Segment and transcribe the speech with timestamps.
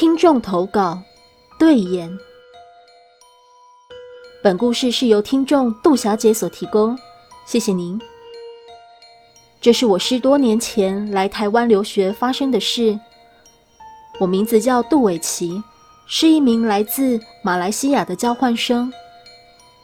[0.00, 0.98] 听众投稿，
[1.58, 2.10] 对言。
[4.42, 6.98] 本故事是由听众杜小姐所提供，
[7.44, 8.00] 谢谢您。
[9.60, 12.98] 这是我十多年前来台湾留学发生的事。
[14.18, 15.62] 我名字叫杜伟奇，
[16.06, 18.90] 是一名来自马来西亚的交换生。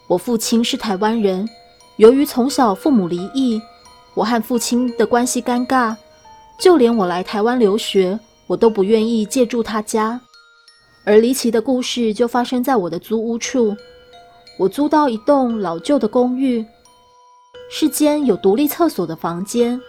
[0.08, 1.46] 我父亲是台湾人，
[1.96, 3.60] 由于从小父母离异，
[4.14, 5.94] 我和父亲的关系尴尬，
[6.58, 10.20] 就连我来台湾留学，我都不愿意借住他家。
[11.04, 13.76] 而离奇的故事就发生在我的租屋处。
[14.58, 16.64] 我租到一栋老旧的公寓，
[17.70, 19.80] 是间有独立厕所的房间。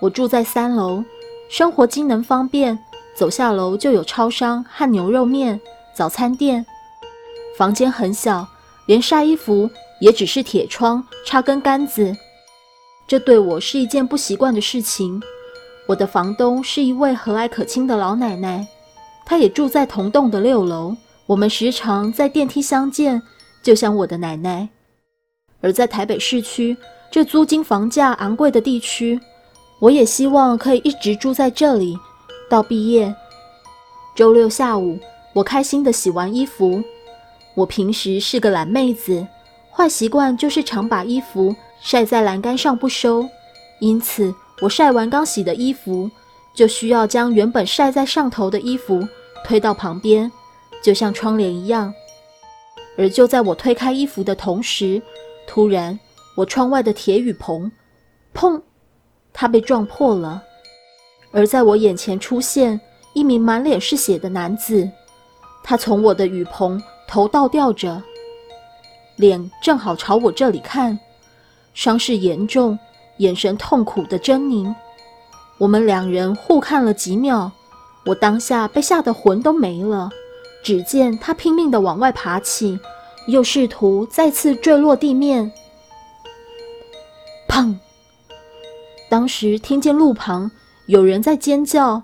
[0.00, 1.02] 我住在三楼，
[1.48, 2.78] 生活机能方便，
[3.14, 5.60] 走下楼就有超商和牛肉面、
[5.94, 6.64] 早餐店。
[7.56, 8.46] 房间很小，
[8.86, 9.68] 连晒衣服
[10.00, 12.16] 也只是铁窗插根杆子，
[13.06, 15.20] 这对我是一件不习惯的事情。
[15.90, 18.64] 我的房东是一位和蔼可亲的老奶奶，
[19.26, 23.20] 她也住在同栋的六楼，我们时常在电梯相见。
[23.60, 24.68] 就像我的奶奶，
[25.60, 26.76] 而在台北市区
[27.10, 29.20] 这租金房价昂贵的地区，
[29.80, 31.98] 我也希望可以一直住在这里
[32.48, 33.12] 到毕业。
[34.14, 34.96] 周六下午，
[35.32, 36.80] 我开心的洗完衣服。
[37.54, 39.26] 我平时是个懒妹子，
[39.72, 43.28] 坏习惯就是常把衣服晒在栏杆上不收，
[43.80, 46.10] 因此我晒完刚洗的衣服，
[46.54, 49.06] 就需要将原本晒在上头的衣服
[49.44, 50.30] 推到旁边，
[50.82, 51.92] 就像窗帘一样。
[52.98, 55.00] 而就在我推开衣服的同时，
[55.46, 55.98] 突然，
[56.34, 57.72] 我窗外的铁雨棚，
[58.34, 58.60] 砰，
[59.32, 60.42] 它被撞破了。
[61.32, 62.78] 而在我眼前出现
[63.14, 64.90] 一名满脸是血的男子，
[65.62, 68.02] 他从我的雨棚头倒吊着，
[69.16, 70.98] 脸正好朝我这里看，
[71.72, 72.78] 伤势严重，
[73.20, 74.74] 眼神痛苦的狰狞。
[75.58, 77.50] 我们两人互看了几秒，
[78.06, 80.10] 我当下被吓得魂都没了。
[80.62, 82.78] 只见他拼命的往外爬起，
[83.26, 85.50] 又试图再次坠落地面。
[87.48, 87.76] 砰！
[89.08, 90.50] 当时听见路旁
[90.86, 92.02] 有人在尖叫，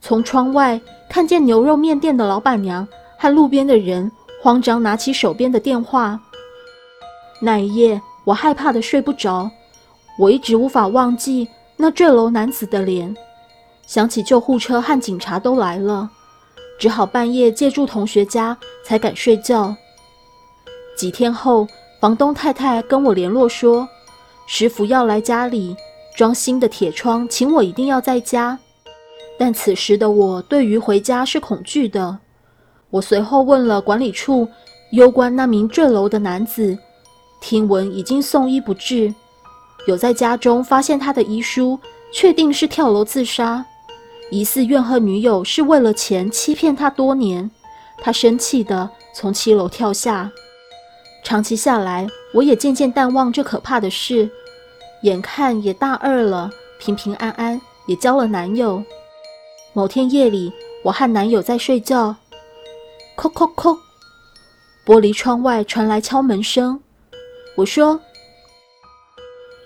[0.00, 2.86] 从窗外看见牛肉面店的老板娘
[3.18, 4.10] 和路边的人
[4.42, 6.20] 慌张拿起手边的电话。
[7.40, 9.50] 那一夜我害怕的睡不着，
[10.20, 11.48] 我一直无法忘记
[11.78, 13.16] 那坠楼男子的脸，
[13.86, 16.10] 想起救护车和警察都来了。
[16.78, 18.54] 只好半夜借住同学家
[18.84, 19.74] 才敢睡觉。
[20.94, 21.66] 几天后，
[22.02, 23.88] 房东太太跟我联络说，
[24.46, 25.74] 师傅要来家里
[26.14, 28.58] 装新的铁窗，请我一定要在家。
[29.38, 32.18] 但此时的我对于回家是恐惧的。
[32.90, 34.46] 我随后问了管理处
[34.92, 36.76] 攸关那名坠楼的男子，
[37.40, 39.14] 听闻已经送医不治，
[39.86, 41.78] 有在家中发现他的遗书，
[42.12, 43.64] 确定是跳楼自杀。
[44.30, 47.50] 疑似怨恨女友是为了钱欺骗他多年，
[47.98, 50.30] 他生气的从七楼跳下。
[51.24, 54.30] 长期下来，我也渐渐淡忘这可怕的事。
[55.02, 58.84] 眼看也大二了，平平安安，也交了男友。
[59.72, 60.52] 某天夜里，
[60.84, 62.14] 我和男友在睡觉，
[63.16, 63.76] 叩叩叩，
[64.84, 66.80] 玻璃窗外传来敲门声。
[67.56, 68.00] 我说：“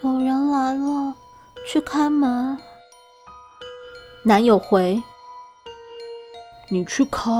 [0.04, 1.14] 有人来了，
[1.66, 2.58] 去开门。”
[4.22, 5.02] 男友回
[6.68, 7.30] ：“你去开，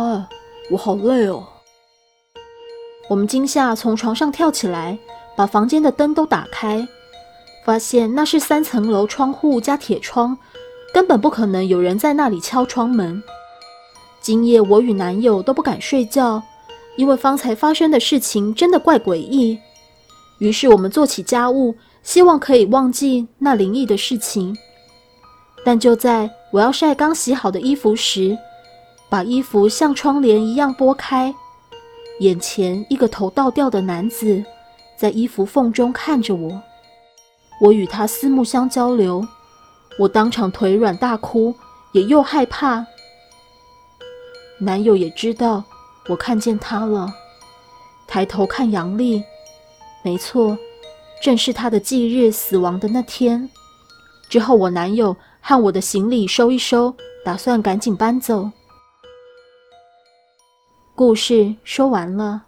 [0.71, 1.47] 我好累哦。”
[3.11, 4.99] 我们惊吓，从床上跳起来，
[5.37, 6.89] 把房间的灯都打开，
[7.67, 10.39] 发现那是三层楼窗户加铁窗，
[10.95, 13.23] 根本不可能有人在那里敲窗门。
[14.23, 16.43] 今夜我与男友都不敢睡觉，
[16.97, 19.59] 因为方才发生的事情真的怪诡异。
[20.39, 24.57] 于是我们做起家务，希望可以忘记那灵异的事情。
[25.65, 28.39] 但就在我要晒刚洗好的衣服时，
[29.09, 31.35] 把衣服像窗帘一样拨开，
[32.21, 34.45] 眼前一个头倒吊的男子
[34.97, 36.63] 在衣服缝中看着我。
[37.61, 39.27] 我与他四目相交流，
[39.99, 41.55] 我当场腿软大哭，
[41.93, 42.87] 也又害怕。
[44.59, 45.65] 男友也知道
[46.09, 47.13] 我看见他了，
[48.07, 49.23] 抬头看阳历，
[50.03, 50.59] 没错，
[51.25, 53.49] 正是他的忌日死亡的那天。
[54.29, 55.17] 之后我男友。
[55.47, 58.51] 和我的行李收一收，打算赶紧搬走。
[60.95, 62.47] 故事说完了。